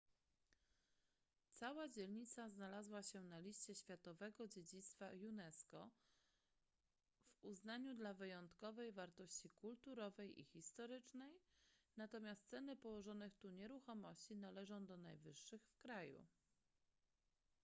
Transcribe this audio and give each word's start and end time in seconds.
cała 1.53 1.87
dzielnica 1.89 2.49
znalazła 2.49 3.03
się 3.03 3.21
na 3.21 3.39
liście 3.39 3.75
światowego 3.75 4.47
dziedzictwa 4.47 5.11
unesco 5.13 5.89
w 7.33 7.45
uznaniu 7.45 7.95
dla 7.95 8.13
wyjątkowej 8.13 8.91
wartości 8.91 9.49
kulturowej 9.49 10.39
i 10.39 10.43
historycznej 10.43 11.39
natomiast 11.97 12.47
ceny 12.49 12.75
położonych 12.77 13.35
tu 13.35 13.49
nieruchomości 13.49 14.35
należą 14.35 14.85
do 14.85 14.97
najwyższych 14.97 15.67
w 15.67 15.75
kraju 15.77 16.25